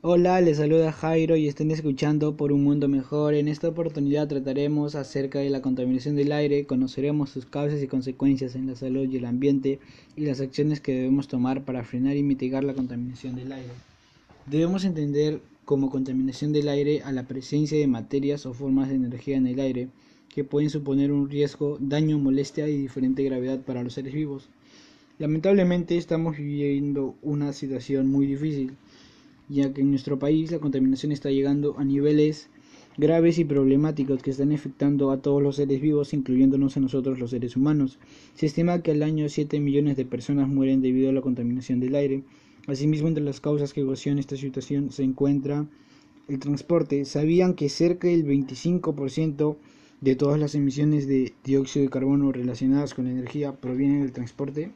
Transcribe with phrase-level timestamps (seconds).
[0.00, 3.34] Hola, les saluda Jairo y están escuchando por un mundo mejor.
[3.34, 8.54] En esta oportunidad trataremos acerca de la contaminación del aire, conoceremos sus causas y consecuencias
[8.54, 9.80] en la salud y el ambiente
[10.14, 13.72] y las acciones que debemos tomar para frenar y mitigar la contaminación del aire.
[14.46, 19.36] Debemos entender como contaminación del aire a la presencia de materias o formas de energía
[19.36, 19.88] en el aire
[20.28, 24.48] que pueden suponer un riesgo, daño, molestia y diferente gravedad para los seres vivos.
[25.18, 28.76] Lamentablemente estamos viviendo una situación muy difícil
[29.48, 32.48] ya que en nuestro país la contaminación está llegando a niveles
[32.98, 37.30] graves y problemáticos que están afectando a todos los seres vivos, incluyéndonos a nosotros los
[37.30, 37.98] seres humanos.
[38.34, 41.94] Se estima que al año 7 millones de personas mueren debido a la contaminación del
[41.94, 42.24] aire.
[42.66, 45.66] Asimismo, entre las causas que ocasionan esta situación se encuentra
[46.26, 47.04] el transporte.
[47.04, 49.56] ¿Sabían que cerca del 25%
[50.00, 54.72] de todas las emisiones de dióxido de carbono relacionadas con la energía provienen del transporte?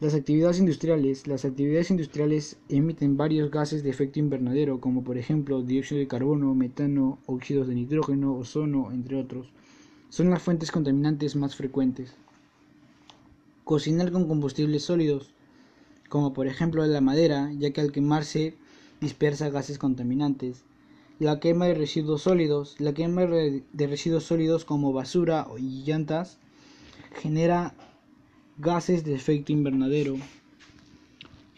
[0.00, 1.26] Las actividades industriales.
[1.26, 6.54] Las actividades industriales emiten varios gases de efecto invernadero, como por ejemplo dióxido de carbono,
[6.54, 9.48] metano, óxidos de nitrógeno, ozono, entre otros.
[10.08, 12.14] Son las fuentes contaminantes más frecuentes.
[13.64, 15.34] Cocinar con combustibles sólidos,
[16.08, 18.54] como por ejemplo la madera, ya que al quemarse
[19.00, 20.62] dispersa gases contaminantes.
[21.18, 22.76] La quema de residuos sólidos.
[22.78, 26.38] La quema de residuos sólidos como basura y llantas
[27.20, 27.74] genera
[28.60, 30.16] gases de efecto invernadero,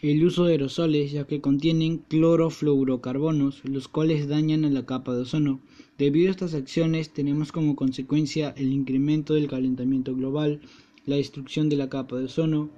[0.01, 5.21] el uso de aerosoles ya que contienen clorofluorocarbonos, los cuales dañan a la capa de
[5.21, 5.59] ozono.
[5.97, 10.61] Debido a estas acciones tenemos como consecuencia el incremento del calentamiento global,
[11.07, 12.69] la destrucción de la capa de ozono,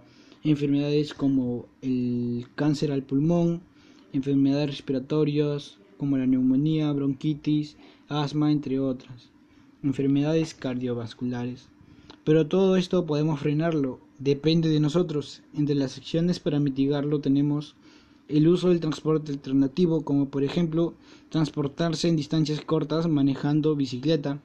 [0.46, 3.62] enfermedades como el cáncer al pulmón,
[4.14, 7.76] enfermedades respiratorias como la neumonía, bronquitis,
[8.08, 9.32] asma, entre otras,
[9.84, 11.73] enfermedades cardiovasculares.
[12.24, 15.42] Pero todo esto podemos frenarlo depende de nosotros.
[15.54, 17.76] Entre las acciones para mitigarlo tenemos
[18.30, 20.94] el uso del transporte alternativo, como por ejemplo
[21.30, 24.40] transportarse en distancias cortas manejando bicicleta,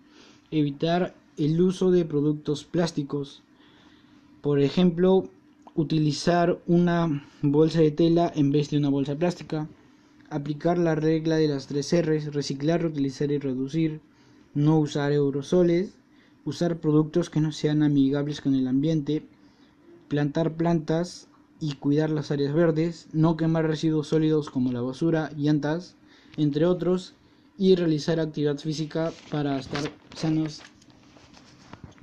[0.51, 3.43] evitar el uso de productos plásticos,
[4.41, 5.29] por ejemplo
[5.77, 9.69] utilizar una bolsa de tela en vez de una bolsa plástica,
[10.29, 14.01] aplicar la regla de las tres R's, reciclar, reutilizar y reducir,
[14.55, 15.98] no usar aerosoles,
[16.49, 19.23] usar productos que no sean amigables con el ambiente,
[20.09, 21.29] plantar plantas
[21.61, 25.97] y cuidar las áreas verdes, no quemar residuos sólidos como la basura, llantas,
[26.37, 27.15] entre otros,
[27.59, 30.63] y realizar actividad física para estar sanos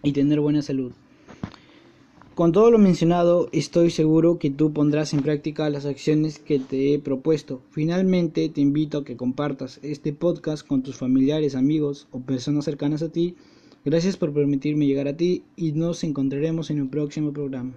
[0.03, 0.91] y tener buena salud.
[2.35, 6.93] Con todo lo mencionado, estoy seguro que tú pondrás en práctica las acciones que te
[6.93, 7.61] he propuesto.
[7.71, 13.01] Finalmente, te invito a que compartas este podcast con tus familiares, amigos o personas cercanas
[13.01, 13.35] a ti.
[13.85, 17.75] Gracias por permitirme llegar a ti y nos encontraremos en un próximo programa.